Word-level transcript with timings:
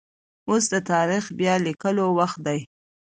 اوس 0.49 0.63
د 0.73 0.75
تاريخ 0.91 1.23
بيا 1.39 1.55
ليکلو 1.65 2.05
وخت 2.19 2.39
دی. 2.47 2.59